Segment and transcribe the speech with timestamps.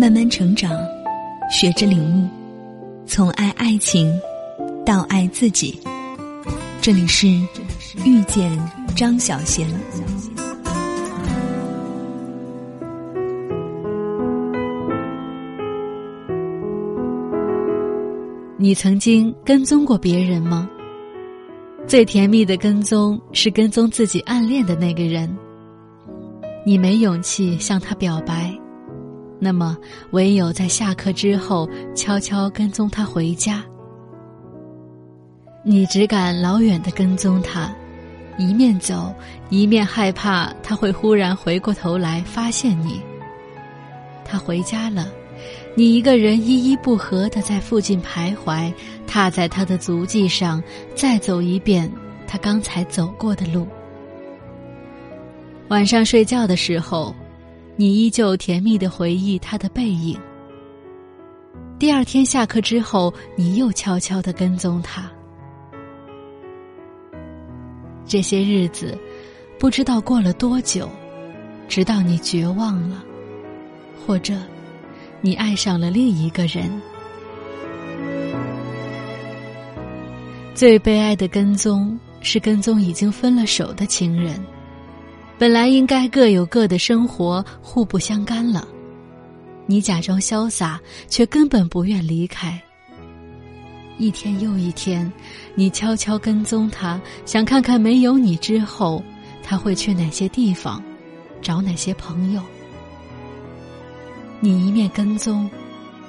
[0.00, 0.70] 慢慢成长，
[1.50, 2.28] 学着领悟，
[3.04, 4.08] 从爱爱情
[4.86, 5.76] 到爱自己。
[6.80, 7.26] 这里是
[8.04, 8.56] 遇见
[8.94, 9.68] 张小贤。
[18.56, 20.70] 你曾经跟踪过别人吗？
[21.88, 25.28] 最甜蜜的跟踪是跟踪自己暗恋的那个人。
[26.64, 28.56] 你没勇气向他表白，
[29.40, 29.76] 那么
[30.10, 33.64] 唯有在下课之后悄悄跟踪他回家。
[35.64, 37.70] 你只敢老远的跟踪他，
[38.38, 39.14] 一面走
[39.50, 43.00] 一面害怕他会忽然回过头来发现你。
[44.24, 45.06] 他回家了。
[45.74, 48.72] 你一个人依依不合的在附近徘徊，
[49.06, 50.60] 踏在他的足迹上，
[50.96, 51.88] 再走一遍
[52.26, 53.64] 他刚才走过的路。
[55.68, 57.14] 晚上睡觉的时候，
[57.80, 60.18] 你依旧甜蜜的回忆他的背影。
[61.78, 65.08] 第二天下课之后，你又悄悄的跟踪他。
[68.04, 68.98] 这些日子，
[69.60, 70.90] 不知道过了多久，
[71.68, 73.00] 直到你绝望了，
[74.04, 74.34] 或者。
[75.20, 76.80] 你爱上了另一个人。
[80.52, 84.44] 最悲哀的跟踪是跟踪已经分了手的情人，
[85.38, 88.66] 本来应该各有各的生活，互不相干了。
[89.66, 92.60] 你假装潇洒，却根本不愿离开。
[93.98, 95.10] 一天又一天，
[95.54, 99.00] 你悄悄跟踪他，想看看没有你之后，
[99.42, 100.82] 他会去哪些地方，
[101.40, 102.42] 找哪些朋友。
[104.40, 105.48] 你一面跟踪，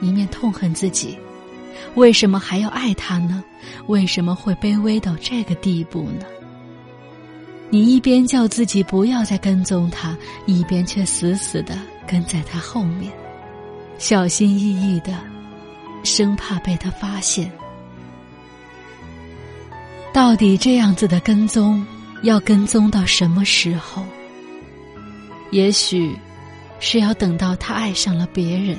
[0.00, 1.18] 一面痛恨自己，
[1.96, 3.42] 为什么还要爱他呢？
[3.88, 6.24] 为什么会卑微到这个地步呢？
[7.76, 13.12] 你一边叫自己不要再跟踪他，一边却死死的跟在他后面，
[13.98, 15.12] 小心翼翼的，
[16.02, 17.52] 生怕被他发现。
[20.10, 21.84] 到底这样子的跟踪，
[22.22, 24.02] 要跟踪到什么时候？
[25.50, 26.16] 也许。
[26.78, 28.78] 是要等到他爱上了别人。